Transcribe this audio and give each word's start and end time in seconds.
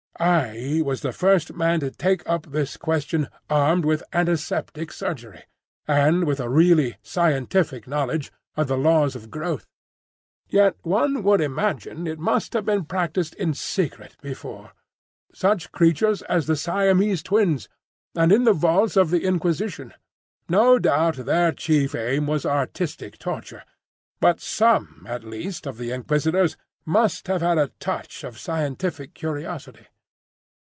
I 0.19 0.83
was 0.85 1.01
the 1.01 1.13
first 1.13 1.53
man 1.55 1.79
to 1.79 1.89
take 1.89 2.21
up 2.29 2.45
this 2.45 2.77
question 2.77 3.27
armed 3.49 3.85
with 3.85 4.03
antiseptic 4.13 4.91
surgery, 4.91 5.45
and 5.87 6.25
with 6.25 6.39
a 6.39 6.47
really 6.47 6.97
scientific 7.01 7.87
knowledge 7.87 8.31
of 8.55 8.67
the 8.67 8.77
laws 8.77 9.15
of 9.15 9.31
growth. 9.31 9.65
Yet 10.47 10.75
one 10.83 11.23
would 11.23 11.41
imagine 11.41 12.05
it 12.05 12.19
must 12.19 12.53
have 12.53 12.65
been 12.65 12.85
practised 12.85 13.33
in 13.33 13.55
secret 13.55 14.15
before. 14.21 14.73
Such 15.33 15.71
creatures 15.71 16.21
as 16.23 16.45
the 16.45 16.55
Siamese 16.55 17.23
Twins—And 17.23 18.31
in 18.31 18.43
the 18.43 18.53
vaults 18.53 18.95
of 18.95 19.09
the 19.09 19.23
Inquisition. 19.25 19.91
No 20.47 20.77
doubt 20.77 21.15
their 21.15 21.51
chief 21.51 21.95
aim 21.95 22.27
was 22.27 22.45
artistic 22.45 23.17
torture, 23.17 23.63
but 24.19 24.39
some 24.39 25.03
at 25.09 25.23
least 25.23 25.65
of 25.65 25.79
the 25.79 25.91
inquisitors 25.91 26.57
must 26.85 27.27
have 27.27 27.41
had 27.41 27.57
a 27.57 27.71
touch 27.79 28.23
of 28.23 28.37
scientific 28.37 29.15
curiosity." 29.15 29.87